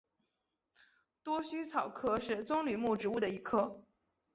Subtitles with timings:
[1.21, 3.83] 多须草科是棕榈目植物的一科。